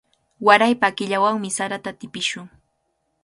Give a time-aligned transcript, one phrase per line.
[0.47, 2.47] Waraypa killawanmi sarata tipishun.